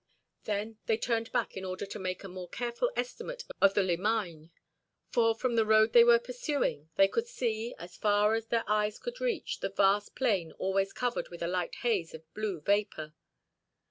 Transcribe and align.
Then, 0.45 0.79
they 0.87 0.97
turned 0.97 1.31
back 1.31 1.55
in 1.55 1.63
order 1.63 1.85
to 1.85 1.99
make 1.99 2.23
a 2.23 2.27
more 2.27 2.49
careful 2.49 2.89
estimate 2.95 3.43
of 3.61 3.75
the 3.75 3.83
Limagne, 3.83 4.49
for 5.11 5.35
from 5.35 5.55
the 5.55 5.63
road 5.63 5.93
they 5.93 6.03
were 6.03 6.17
pursuing 6.17 6.89
they 6.95 7.07
could 7.07 7.27
see, 7.27 7.75
as 7.77 7.97
far 7.97 8.33
as 8.33 8.47
their 8.47 8.63
eyes 8.67 8.97
could 8.97 9.21
reach, 9.21 9.59
the 9.59 9.69
vast 9.69 10.15
plain 10.15 10.53
always 10.53 10.91
covered 10.91 11.29
with 11.29 11.43
a 11.43 11.47
light 11.47 11.75
haze 11.85 12.15
of 12.15 12.23
blue 12.33 12.61
vapor. 12.61 13.13